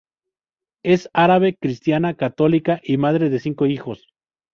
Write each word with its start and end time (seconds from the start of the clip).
Es 0.83 1.11
árabe 1.13 1.55
cristiana 1.55 2.15
católica 2.15 2.81
y 2.83 2.97
madre 2.97 3.29
de 3.29 3.39
cinco 3.39 3.67
hijos. 3.67 4.07